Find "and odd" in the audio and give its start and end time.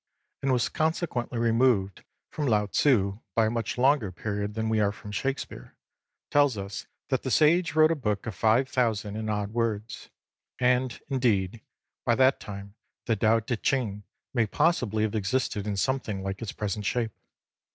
9.15-9.53